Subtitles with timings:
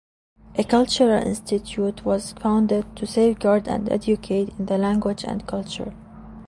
[0.57, 5.93] A cultural institute was founded to safeguard and educate in the language and culture.